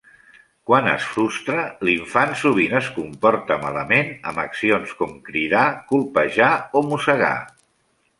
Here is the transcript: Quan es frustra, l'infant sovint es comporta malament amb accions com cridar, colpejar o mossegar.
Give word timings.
Quan 0.69 0.87
es 0.91 1.03
frustra, 1.15 1.65
l'infant 1.89 2.31
sovint 2.43 2.73
es 2.79 2.87
comporta 2.95 3.57
malament 3.65 4.09
amb 4.31 4.41
accions 4.45 4.95
com 5.03 5.13
cridar, 5.29 5.67
colpejar 5.93 6.49
o 6.81 6.85
mossegar. 6.89 7.33